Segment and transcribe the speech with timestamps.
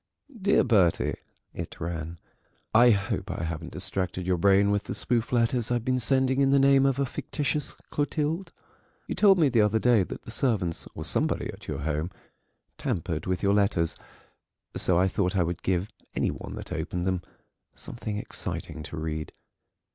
[0.41, 1.13] "DEAR BERTIE,"
[1.53, 2.17] it ran;
[2.73, 6.49] "I hope I haven't distracted your brain with the spoof letters I've been sending in
[6.49, 8.51] the name of a fictitious Clotilde.
[9.05, 12.09] You told me the other day that the servants, or somebody at your home,
[12.79, 13.95] tampered with your letters,
[14.75, 17.21] so I thought I would give any one that opened them
[17.75, 19.31] something exciting to read.